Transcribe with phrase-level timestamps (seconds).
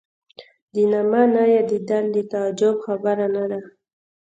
[0.73, 3.59] د نامه نه یادېدل د تعجب خبره نه ده.